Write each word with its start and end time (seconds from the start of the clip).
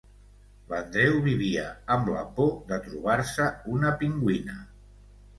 L'Andreu 0.69 1.17
vivia 1.25 1.65
amb 1.95 2.09
la 2.13 2.23
por 2.39 2.49
de 2.71 2.79
trobar-se 2.85 3.51
una 3.75 3.93
pingüina. 4.01 4.57